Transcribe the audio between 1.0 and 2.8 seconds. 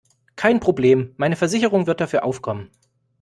meine Versicherung wird dafür aufkommen.